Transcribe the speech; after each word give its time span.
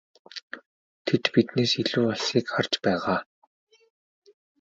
Тэд 1.05 1.23
биднээс 1.33 1.71
илүү 1.81 2.05
алсыг 2.13 2.45
харж 2.53 2.73
байгаа. 2.85 3.19